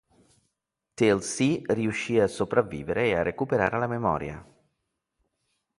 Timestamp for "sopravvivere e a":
2.27-3.21